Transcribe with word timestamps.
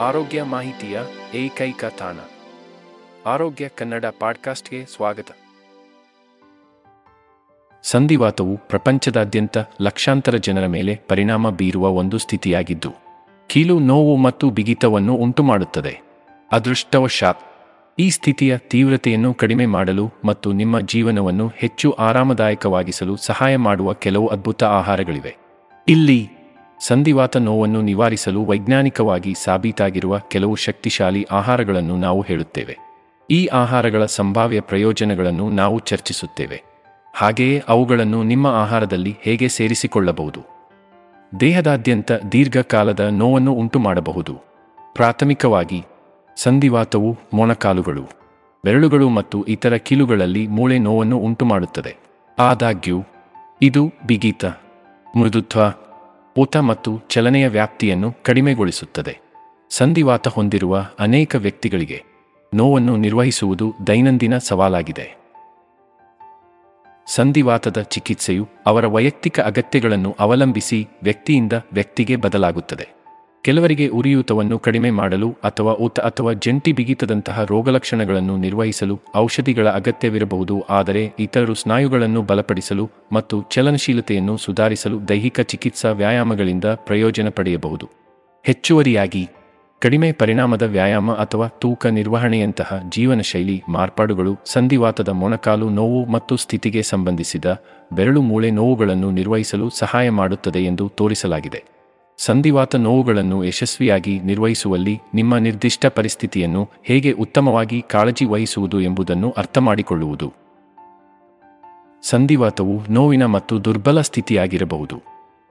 ಆರೋಗ್ಯ 0.00 0.42
ಮಾಹಿತಿಯ 0.42 1.00
ಏಕೈಕ 1.34 1.84
ತಾಣ. 1.98 2.16
ಆರೋಗ್ಯ 3.26 3.68
ಕನ್ನಡ 3.68 4.04
ಪಾಡ್ಕಾಸ್ಟ್ಗೆ 4.20 4.84
ಸ್ವಾಗತ. 4.84 5.26
ಸಂಧಿವಾತವು 7.82 8.56
ಪ್ರಪಂಚದಾದ್ಯಂತ 8.56 9.58
ಲಕ್ಷಾಂತರ 9.80 10.36
ಜನರ 10.36 10.66
ಮೇಲೆ 10.66 11.00
ಪರಿಣಾಮ 11.08 11.50
ಬೀರುವ 11.50 11.88
ಒಂದು 11.88 12.18
ಸ್ಥಿತಿಯಾಗಿದ್ದು, 12.18 12.92
ಕೀಲು 13.46 13.78
ನೋವು 13.78 14.16
ಮತ್ತು 14.16 14.50
ಬಿಗಿತವನ್ನು 14.50 15.14
ಉಂಟುಮಾಡುತ್ತದೆ. 15.14 16.00
ಅದೃಷ್ಟವಶಾತ್, 16.52 17.42
ಈ 17.98 18.10
ಸ್ಥಿತಿಯ 18.10 18.58
ತೀವ್ರತೆಯನ್ನು 18.58 19.34
ಕಡಿಮೆ 19.34 19.66
ಮಾಡಲು 19.66 20.10
ಮತ್ತು 20.24 20.52
ನಿಮ್ಮ 20.52 20.80
ಜೀವನವನ್ನು 20.80 21.48
ಹೆಚ್ಚು 21.56 21.92
ಆರಾಮದಾಯಕವಾಗಿಸಲು 21.92 23.16
ಸಹಾಯ 23.16 23.56
ಮಾಡುವ 23.56 23.92
ಕೆಲವು 23.92 24.28
ಅದ್ಭುತ 24.28 24.64
ಆಹಾರಗಳಿವೆ. 24.64 25.36
ಇಲ್ಲಿ 25.88 26.37
ಸಂಧಿವಾತ 26.80 27.36
ನೋವನ್ನು 27.36 27.82
ನಿವಾರಿಸಲು 27.82 28.44
ವೈಜ್ಞಾನಿಕವಾಗಿ 28.44 29.34
ಸಾಬೀತಾಗಿರುವ 29.44 30.18
ಕೆಲವು 30.18 30.54
ಶಕ್ತಿಶಾಲಿ 30.54 31.26
ಆಹಾರಗಳನ್ನು 31.30 31.96
ನಾವು 31.96 32.20
ಹೇಳುತ್ತೇವೆ. 32.20 32.78
ಈ 33.30 33.46
ಆಹಾರಗಳ 33.46 34.04
ಸಂಭಾವ್ಯ 34.04 34.60
ಪ್ರಯೋಜನಗಳನ್ನು 34.60 35.50
ನಾವು 35.50 35.78
ಚರ್ಚಿಸುತ್ತೇವೆ. 35.78 36.62
ಹಾಗೆಯೇ 37.14 37.62
ಅವುಗಳನ್ನು 37.68 38.22
ನಿಮ್ಮ 38.22 38.46
ಆಹಾರದಲ್ಲಿ 38.46 39.16
ಹೇಗೆ 39.20 39.48
ಸೇರಿಸಿಕೊಳ್ಳಬಹುದು? 39.48 40.40
ದೇಹದಾದ್ಯಂತ 41.40 42.12
ದೀರ್ಘಕಾಲದ 42.12 43.00
ನೋವನ್ನು 43.00 43.52
ಉಂಟು 43.52 43.78
ಮಾಡಬಹುದು 43.78 44.34
ಪ್ರಾಥಮಿಕವಾಗಿ, 44.92 45.84
ಸಂಧಿವಾತವು 46.36 47.18
ಮೊಣಕಾಲುಗಳು, 47.34 48.02
ಬೆರಳುಗಳು 48.64 49.08
ಮತ್ತು 49.08 49.44
ಇತರ 49.44 49.76
ಕೀಲುಗಳಲ್ಲಿ 49.76 50.46
ಮೂಳೆ 50.46 50.78
ನೋವನ್ನು 50.78 51.18
ಉಂಟುಮಾಡುತ್ತದೆ. 51.18 51.96
ಆದಾಗ್ಯೂ, 52.38 53.04
ಇದು 53.62 53.92
ಬಿಗಿತ, 54.06 54.44
ಮೃದುತ್ವ 55.16 55.60
ಊತ 56.36 56.56
ಮತ್ತು 56.56 57.00
ಚಲನೆಯ 57.08 57.48
ವ್ಯಾಪ್ತಿಯನ್ನು 57.48 58.12
ಕಡಿಮೆಗೊಳಿಸುತ್ತದೆ. 58.22 59.18
ಸಂಧಿವಾತ 59.70 60.28
ಹೊಂದಿರುವ 60.28 60.86
ಅನೇಕ 60.98 61.34
ವ್ಯಕ್ತಿಗಳಿಗೆ 61.34 62.02
ನೋವನ್ನು 62.54 62.96
ನಿರ್ವಹಿಸುವುದು 62.96 63.74
ದೈನಂದಿನ 63.86 64.38
ಸವಾಲಾಗಿದೆ. 64.38 65.18
ಸಂಧಿವಾತದ 67.06 67.80
ಚಿಕಿತ್ಸೆಯು 67.80 68.48
ಅವರ 68.66 68.86
ವೈಯಕ್ತಿಕ 68.86 69.40
ಅಗತ್ಯಗಳನ್ನು 69.40 70.16
ಅವಲಂಬಿಸಿ 70.20 70.88
ವ್ಯಕ್ತಿಯಿಂದ 71.02 71.52
ವ್ಯಕ್ತಿಗೆ 71.72 72.16
ಬದಲಾಗುತ್ತದೆ. 72.16 72.97
ಕೆಲವರಿಗೆ 73.44 73.88
ಉರಿಯೂತವನ್ನು 73.88 74.58
ಕಡಿಮೆ 74.58 74.90
ಮಾಡಲು 74.90 75.32
ಅಥವಾ 75.44 75.72
ಊತ 75.72 76.00
ಅಥವಾ 76.00 76.32
ಜಂಟಿ 76.32 76.72
ಬಿಗಿತದಂತಹ 76.72 77.44
ರೋಗಲಕ್ಷಣಗಳನ್ನು 77.44 78.36
ನಿರ್ವಹಿಸಲು 78.36 79.00
ಔಷಧಿಗಳ 79.16 79.68
ಅಗತ್ಯವಿರಬಹುದು. 79.68 80.64
ಆದರೆ 80.70 81.14
ಇತರರು 81.18 81.54
ಸ್ನಾಯುಗಳನ್ನು 81.54 82.22
ಬಲಪಡಿಸಲು 82.22 82.90
ಮತ್ತು 83.12 83.42
ಚಲನಶೀಲತೆಯನ್ನು 83.42 84.36
ಸುಧಾರಿಸಲು 84.36 85.08
ದೈಹಿಕ 85.08 85.40
ಚಿಕಿತ್ಸಾ 85.40 85.92
ವ್ಯಾಯಾಮಗಳಿಂದ 85.92 86.64
ಪ್ರಯೋಜನ 86.64 87.28
ಪಡೆಯಬಹುದು. 87.28 87.88
ಹೆಚ್ಚುವರಿಯಾಗಿ, 88.44 89.28
ಕಡಿಮೆ 89.80 90.12
ಪರಿಣಾಮದ 90.12 90.62
ವ್ಯಾಯಾಮ 90.62 91.12
ಅಥವಾ 91.12 91.48
ತೂಕ 91.48 91.86
ನಿರ್ವಹಣೆಯಂತಹ 91.86 92.82
ಜೀವನಶೈಲಿ 92.88 93.62
ಮಾರ್ಪಾಡುಗಳು 93.68 94.36
ಸಂಧಿವಾತದ 94.46 95.08
ಮೊಣಕಾಲು 95.08 95.68
ನೋವು 95.70 96.06
ಮತ್ತು 96.06 96.36
ಸ್ಥಿತಿಗೆ 96.36 96.82
ಸಂಬಂಧಿಸಿದ 96.82 97.44
ಬೆರಳು 97.92 98.22
ಮೂಳೆ 98.22 98.50
ನೋವುಗಳನ್ನು 98.50 99.10
ನಿರ್ವಹಿಸಲು 99.10 99.70
ಸಹಾಯ 99.70 100.10
ಮಾಡುತ್ತದೆ 100.10 100.64
ಎಂದು 100.64 100.88
ತೋರಿಸಲಾಗಿದೆ. 100.88 101.77
ಸಂಧಿವಾತ 102.20 102.76
ನೋವುಗಳನ್ನು 102.76 103.44
ಯಶಸ್ವಿಯಾಗಿ 103.44 104.20
ನಿರ್ವಹಿಸುವಲ್ಲಿ 104.20 105.00
ನಿಮ್ಮ 105.14 105.36
ನಿರ್ದಿಷ್ಟ 105.36 105.86
ಪರಿಸ್ಥಿತಿಯನ್ನು 105.86 106.70
ಹೇಗೆ 106.84 107.12
ಉತ್ತಮವಾಗಿ 107.12 107.82
ಕಾಳಜಿ 107.82 108.24
ವಹಿಸುವುದು 108.24 108.80
ಎಂಬುದನ್ನು 108.80 109.34
ಅರ್ಥಮಾಡಿಕೊಳ್ಳುವುದು. 109.36 110.32
ಸಂಧಿವಾತವು 112.02 112.80
ನೋವಿನ 112.90 113.26
ಮತ್ತು 113.26 113.64
ದುರ್ಬಲ 113.64 114.00
ಸ್ಥಿತಿಯಾಗಿರಬಹುದು. 114.00 115.02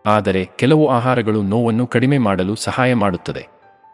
ಆದರೆ 0.05 0.49
ಕೆಲವು 0.55 0.87
ಆಹಾರಗಳು 0.87 1.41
ನೋವನ್ನು 1.41 1.87
ಕಡಿಮೆ 1.87 2.17
ಮಾಡಲು 2.17 2.55
ಸಹಾಯ 2.55 2.93
ಮಾಡುತ್ತದೆ. 2.93 3.47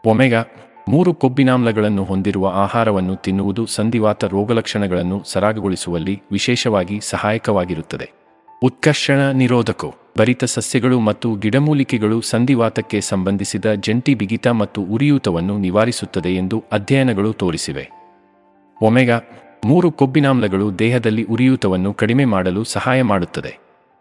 ಒಮೆಗಾ, 0.06 0.44
ಮೂರು 0.88 1.14
ಕೊಬ್ಬಿನಾಮ್ಲಗಳನ್ನು 1.14 2.04
ಹೊಂದಿರುವ 2.04 2.48
ಆಹಾರವನ್ನು 2.48 3.16
ತಿನ್ನುವುದು 3.16 3.66
ಸಂಧಿವಾತ 3.66 4.24
ರೋಗಲಕ್ಷಣಗಳನ್ನು 4.24 5.22
ಸರಾಗಗೊಳಿಸುವಲ್ಲಿ 5.24 6.22
ವಿಶೇಷವಾಗಿ 6.32 7.00
ಸಹಾಯಕವಾಗಿರುತ್ತದೆ. 7.02 8.10
ಉತ್ಕರ್ಷಣ 8.62 9.30
ನಿರೋಧಕವು. 9.30 10.03
ಭರಿತ 10.18 10.44
ಸಸ್ಯಗಳು 10.44 11.00
ಮತ್ತು 11.00 11.34
ಗಿಡಮೂಲಿಕೆಗಳು 11.34 12.20
ಸಂಧಿವಾತಕ್ಕೆ 12.20 13.00
ಸಂಬಂಧಿಸಿದ 13.00 13.72
ಜಂಟಿ 13.74 14.14
ಬಿಗಿತ 14.14 14.48
ಮತ್ತು 14.48 14.82
ಉರಿಯೂತವನ್ನು 14.82 15.58
ನಿವಾರಿಸುತ್ತದೆ 15.58 16.36
ಎಂದು 16.36 16.64
ಅಧ್ಯಯನಗಳು 16.72 17.32
ತೋರಿಸಿವೆ. 17.32 17.90
ಒಮೆಗಾ 18.82 19.20
ಮೂರು 19.64 19.90
ಕೊಬ್ಬಿನಾಮ್ಲಗಳು 19.90 20.78
ದೇಹದಲ್ಲಿ 20.78 21.22
ಉರಿಯೂತವನ್ನು 21.22 21.94
ಕಡಿಮೆ 21.94 22.24
ಮಾಡಲು 22.24 22.64
ಸಹಾಯ 22.64 23.02
ಮಾಡುತ್ತದೆ. 23.02 23.58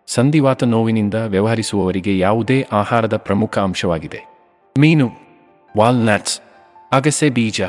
ಸಂಧಿವಾತ 0.08 0.64
ನೋವಿನಿಂದ 0.64 1.14
ವ್ಯವಹರಿಸುವವರಿಗೆ 1.14 2.20
ಯಾವುದೇ 2.20 2.68
ಆಹಾರದ 2.72 3.18
ಪ್ರಮುಖ 3.18 3.60
ಅಂಶವಾಗಿದೆ. 3.60 4.20
ಮೀನು, 4.80 5.10
ವಾಲ್ನಟ್ಸ್, 5.78 6.42
ಅಗಸೆ 6.92 7.30
ಬೀಜ, 7.30 7.62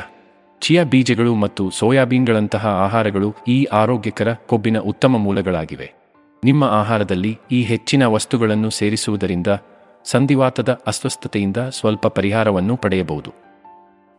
ಚಿಯಾ 0.61 0.83
ಬೀಜಗಳು 0.83 1.35
ಮತ್ತು 1.35 1.69
ಸೋಯಾಬೀನ್ಗಳಂತಹ 1.69 2.67
ಆಹಾರಗಳು 2.67 3.35
ಈ 3.47 3.63
ಆರೋಗ್ಯಕರ 3.63 4.33
ಕೊಬ್ಬಿನ 4.33 4.79
ಉತ್ತಮ 4.79 5.17
ಮೂಲಗಳಾಗಿವೆ. 5.17 6.04
ನಿಮ್ಮ 6.45 6.63
ಆಹಾರದಲ್ಲಿ 6.63 7.39
ಈ 7.51 7.61
ಹೆಚ್ಚಿನ 7.61 8.05
ವಸ್ತುಗಳನ್ನು 8.05 8.69
ಸೇರಿಸುವುದರಿಂದ 8.69 9.47
ಸಂಧಿವಾತದ 10.05 10.79
ಅಸ್ವಸ್ಥತೆಯಿಂದ 10.87 11.57
ಸ್ವಲ್ಪ 11.57 12.07
ಪರಿಹಾರವನ್ನು 12.07 12.77
ಪಡೆಯಬಹುದು. 12.77 13.33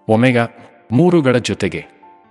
ಒಮೆಗಾ 0.08 0.46
ಮೂರುಗಳ 0.92 1.36
ಜೊತೆಗೆ 1.36 1.84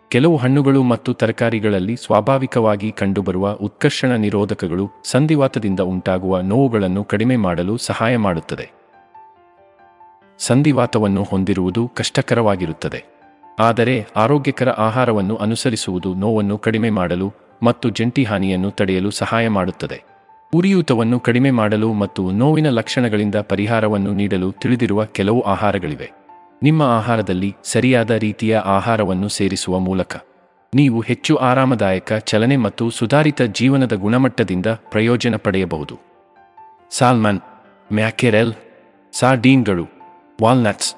ಕೆಲವು 0.09 0.38
ಹಣ್ಣುಗಳು 0.38 0.83
ಮತ್ತು 0.83 1.13
ತರಕಾರಿಗಳಲ್ಲಿ 1.13 1.95
ಸ್ವಾಭಾವಿಕವಾಗಿ 1.95 2.91
ಕಂಡುಬರುವ 2.91 3.51
ಉತ್ಕರ್ಷಣ 3.51 4.11
ನಿರೋಧಕಗಳು 4.11 4.89
ಸಂಧಿವಾತದಿಂದ 5.03 5.79
ಉಂಟಾಗುವ 5.79 6.39
ನೋವುಗಳನ್ನು 6.39 7.03
ಕಡಿಮೆ 7.03 7.35
ಮಾಡಲು 7.35 7.77
ಸಹಾಯ 7.77 8.17
ಮಾಡುತ್ತದೆ. 8.17 8.72
ಸಂಧಿವಾತವನ್ನು 10.39 11.23
ಹೊಂದಿರುವುದು 11.23 11.91
ಕಷ್ಟಕರವಾಗಿರುತ್ತದೆ. 11.95 13.06
ಆದರೆ 13.59 14.07
ಆರೋಗ್ಯಕರ 14.16 14.69
ಆಹಾರವನ್ನು 14.69 15.35
ಅನುಸರಿಸುವುದು 15.35 16.13
ನೋವನ್ನು 16.13 16.57
ಕಡಿಮೆ 16.57 16.89
ಮಾಡಲು 16.89 17.44
ಮತ್ತು 17.63 17.89
ಜಂಟಿ 17.89 18.23
ಹಾನಿಯನ್ನು 18.23 18.71
ತಡೆಯಲು 18.71 19.11
ಸಹಾಯ 19.11 19.47
ಮಾಡುತ್ತದೆ. 19.47 20.03
ಉರಿಯೂತವನ್ನು 20.53 21.19
ಕಡಿಮೆ 21.19 21.51
ಮಾಡಲು 21.51 21.93
ಮತ್ತು 21.93 22.31
ನೋವಿನ 22.31 22.69
ಲಕ್ಷಣಗಳಿಂದ 22.69 23.35
ಪರಿಹಾರವನ್ನು 23.35 24.13
ನೀಡಲು 24.13 24.51
ತಿಳಿದಿರುವ 24.51 25.05
ಕೆಲವು 25.05 25.41
ಆಹಾರಗಳಿವೆ. 25.41 26.11
ನಿಮ್ಮ 26.63 26.81
ಆಹಾರದಲ್ಲಿ 26.81 27.55
ಸರಿಯಾದ 27.63 28.11
ರೀತಿಯ 28.11 28.57
ಆಹಾರವನ್ನು 28.57 29.29
ಸೇರಿಸುವ 29.29 29.79
ಮೂಲಕ 29.79 30.15
ನೀವು 30.75 31.01
ಹೆಚ್ಚು 31.01 31.35
ಆರಾಮದಾಯಕ, 31.35 32.13
ಚಲನೆ 32.13 32.57
ಮತ್ತು 32.57 32.89
ಸುಧಾರಿತ 32.89 33.41
ಜೀವನದ 33.41 33.94
ಗುಣಮಟ್ಟದಿಂದ 33.94 34.65
ಪ್ರಯೋಜನ 34.65 35.35
ಪಡೆಯಬಹುದು. 35.35 35.99
ಸಾಲ್ಮನ್, 36.91 37.39
ಮ್ಯಾಕೆರೆಲ್, 37.94 38.53
ಸಾರ್ಡೀನ್ಗಳು, 39.13 39.88
ವಾಲ್ನಟ್ಸ್, 40.41 40.95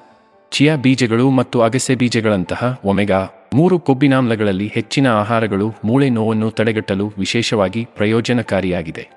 ಚಿಯಾ 0.50 0.76
ಬೀಜಗಳು 0.76 1.30
ಮತ್ತು 1.30 1.60
ಅಗಸೆ 1.60 1.94
ಬೀಜಗಳಂತಹ 1.94 2.80
ಒಮೆಗಾ 2.84 3.28
ಮೂರು 3.54 3.78
ಕೊಬ್ಬಿನಾಮ್ಲಗಳಲ್ಲಿ 3.78 4.66
ಹೆಚ್ಚಿನ 4.66 5.06
ಆಹಾರಗಳು 5.08 5.72
ಮೂಳೆ 5.84 6.10
ನೋವನ್ನು 6.10 6.50
ತಡೆಗಟ್ಟಲು 6.50 7.12
ವಿಶೇಷವಾಗಿ 7.18 7.84
ಪ್ರಯೋಜನಕಾರಿಯಾಗಿದೆ. 7.84 9.08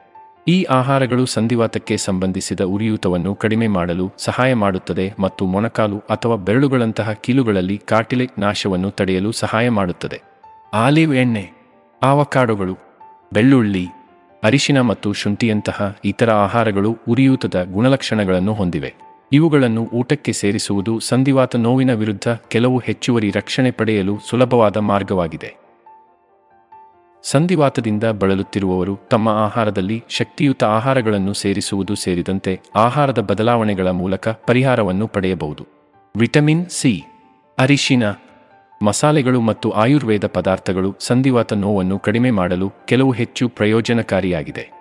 ಈ 0.47 0.63
ಆಹಾರಗಳು 0.63 1.25
ಸಂಧಿವಾತಕ್ಕೆ 1.25 1.97
ಸಂಬಂಧಿಸಿದ 1.97 2.61
ಉರಿಯೂತವನ್ನು 2.61 3.35
ಕಡಿಮೆ 3.35 3.67
ಮಾಡಲು 3.67 4.11
ಸಹಾಯ 4.17 4.53
ಮಾಡುತ್ತದೆ 4.53 5.13
ಮತ್ತು 5.19 5.45
ಮೊಣಕಾಲು 5.45 5.99
ಅಥವಾ 5.99 6.35
ಬೆರಳುಗಳಂತಹ 6.35 7.11
ಕೀಲುಗಳಲ್ಲಿ 7.11 7.77
ಕಾರ್ಟಿಲೆಕ್ 7.77 8.39
ನಾಶವನ್ನು 8.39 8.91
ತಡೆಯಲು 8.91 9.31
ಸಹಾಯ 9.31 9.69
ಮಾಡುತ್ತದೆ. 9.69 10.21
ಆಲಿವ್ 10.73 11.15
ಎಣ್ಣೆ, 11.15 11.51
ಆವಕಾಡುಗಳು, 12.03 12.77
ಬೆಳ್ಳುಳ್ಳಿ, 13.33 13.87
ಅರಿಶಿನ 14.43 14.81
ಮತ್ತು 14.81 15.13
ಶುಂಠಿಯಂತಹ 15.13 15.97
ಇತರ 16.05 16.29
ಆಹಾರಗಳು 16.29 16.97
ಉರಿಯೂತದ 17.09 17.67
ಗುಣಲಕ್ಷಣಗಳನ್ನು 17.73 18.53
ಹೊಂದಿವೆ. 18.53 19.10
ಇವುಗಳನ್ನು 19.33 19.89
ಊಟಕ್ಕೆ 19.93 20.33
ಸೇರಿಸುವುದು 20.33 20.99
ಸಂಧಿವಾತ 20.99 21.55
ನೋವಿನ 21.55 21.93
ವಿರುದ್ಧ 21.93 22.27
ಕೆಲವು 22.47 22.77
ಹೆಚ್ಚುವರಿ 22.77 23.31
ರಕ್ಷಣೆ 23.31 23.71
ಪಡೆಯಲು 23.71 24.19
ಸುಲಭವಾದ 24.29 24.77
ಮಾರ್ಗವಾಗಿದೆ. 24.77 25.55
ಸಂಧಿವಾತದಿಂದ 27.23 28.03
ಬಳಲುತ್ತಿರುವವರು 28.03 28.99
ತಮ್ಮ 29.11 29.29
ಆಹಾರದಲ್ಲಿ 29.29 30.03
ಶಕ್ತಿಯುತ 30.09 30.63
ಆಹಾರಗಳನ್ನು 30.63 31.33
ಸೇರಿಸುವುದು 31.33 31.95
ಸೇರಿದಂತೆ 31.95 32.59
ಆಹಾರದ 32.75 33.19
ಬದಲಾವಣೆಗಳ 33.19 33.87
ಮೂಲಕ 33.87 34.27
ಪರಿಹಾರವನ್ನು 34.27 35.07
ಪಡೆಯಬಹುದು. 35.07 35.67
ವಿಟಮಿನ್ 36.15 36.69
ಸಿ, 36.69 37.03
ಅರಿಶಿನ, 37.57 38.03
ಮಸಾಲೆಗಳು 38.81 39.41
ಮತ್ತು 39.41 39.71
ಆಯುರ್ವೇದ 39.71 40.25
ಪದಾರ್ಥಗಳು 40.25 40.95
ಸಂಧಿವಾತ 40.99 41.53
ನೋವನ್ನು 41.53 41.99
ಕಡಿಮೆ 41.99 42.31
ಮಾಡಲು 42.31 42.71
ಕೆಲವು 42.85 43.11
ಹೆಚ್ಚು 43.11 43.49
ಪ್ರಯೋಜನಕಾರಿಯಾಗಿದೆ. 43.49 44.80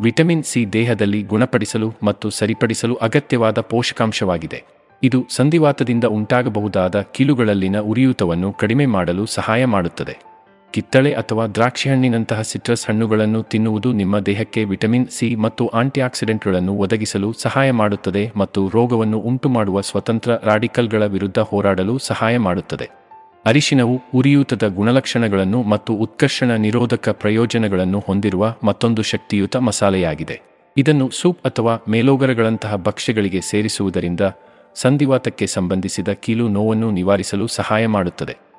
ವಿಟಮಿನ್ 0.00 0.44
ಸಿ 0.44 0.72
ದೇಹದಲ್ಲಿ 0.72 1.22
ಗುಣಪಡಿಸಲು 1.22 1.92
ಮತ್ತು 2.02 2.30
ಸರಿಪಡಿಸಲು 2.30 2.94
ಅಗತ್ಯವಾದ 2.94 3.60
ಪೋಷಕಾಂಶವಾಗಿದೆ. 3.60 4.64
ಇದು 5.02 5.26
ಸಂಧಿವಾತದಿಂದ 5.30 6.04
ಉಂಟಾಗಬಹುದಾದ 6.04 7.00
ಕೀಲುಗಳಲ್ಲಿನ 7.00 7.78
ಉರಿಯೂತವನ್ನು 7.80 8.52
ಕಡಿಮೆ 8.52 8.86
ಮಾಡಲು 8.86 9.26
ಸಹಾಯ 9.26 9.64
ಮಾಡುತ್ತದೆ. 9.64 10.18
ಕಿತ್ತಳೆ 10.72 11.12
ಅಥವಾ 11.12 11.46
ದ್ರಾಕ್ಷಿಹಣ್ಣಿನಂತಹ 11.46 12.42
ಸಿಟ್ರಸ್ 12.42 12.86
ಹಣ್ಣುಗಳನ್ನು 12.86 13.42
ತಿನ್ನುವುದು 13.42 13.92
ನಿಮ್ಮ 13.92 14.18
ದೇಹಕ್ಕೆ 14.18 14.64
ವಿಟಮಿನ್ 14.64 15.06
ಸಿ 15.06 15.34
ಮತ್ತು 15.34 15.66
ಆಂಟಿಆಕ್ಸಿಡೆಂಟ್ಗಳನ್ನು 15.66 16.74
ಒದಗಿಸಲು 16.74 17.32
ಸಹಾಯ 17.32 17.70
ಮಾಡುತ್ತದೆ 17.70 18.32
ಮತ್ತು 18.36 18.68
ರೋಗವನ್ನು 18.68 19.18
ಉಂಟುಮಾಡುವ 19.18 19.80
ಸ್ವತಂತ್ರ 19.80 20.30
ರಾಡಿಕಲ್ಗಳ 20.42 21.06
ವಿರುದ್ಧ 21.06 21.38
ಹೋರಾಡಲು 21.38 21.98
ಸಹಾಯ 21.98 22.38
ಮಾಡುತ್ತದೆ. 22.38 23.09
ಅರಿಶಿನವು 23.46 24.00
ಉರಿಯೂತದ 24.14 24.68
ಗುಣಲಕ್ಷಣಗಳನ್ನು 24.68 25.62
ಮತ್ತು 25.62 25.92
ಉತ್ಕರ್ಷಣ 25.94 26.50
ನಿರೋಧಕ 26.50 27.08
ಪ್ರಯೋಜನಗಳನ್ನು 27.08 27.98
ಹೊಂದಿರುವ 27.98 28.54
ಮತ್ತೊಂದು 28.64 29.02
ಶಕ್ತಿಯುತ 29.02 29.56
ಮಸಾಲೆಯಾಗಿದೆ. 29.56 30.40
ಇದನ್ನು 30.76 31.10
ಸೂಪ್ 31.10 31.42
ಅಥವಾ 31.44 31.84
ಮೇಲೋಗರಗಳಂತಹ 31.88 32.76
ಭಕ್ಷ್ಯಗಳಿಗೆ 32.76 33.40
ಸೇರಿಸುವುದರಿಂದ 33.40 34.20
ಸಂಧಿವಾತಕ್ಕೆ 34.74 35.46
ಸಂಬಂಧಿಸಿದ 35.46 36.08
ಕೀಲು 36.08 36.48
ನೋವನ್ನು 36.48 36.90
ನಿವಾರಿಸಲು 36.90 37.46
ಸಹಾಯ 37.46 37.86
ಮಾಡುತ್ತದೆ. 37.86 38.49